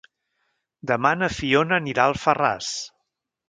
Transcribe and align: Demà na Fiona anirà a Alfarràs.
Demà 0.93 1.11
na 1.19 1.31
Fiona 1.35 1.79
anirà 1.81 2.07
a 2.09 2.13
Alfarràs. 2.15 2.75